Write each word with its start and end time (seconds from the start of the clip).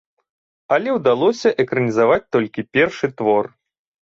Але 0.77 0.89
ўдалося 0.95 1.51
экранізаваць 1.65 2.27
толькі 2.37 2.67
першы 2.79 3.13
твор. 3.17 3.45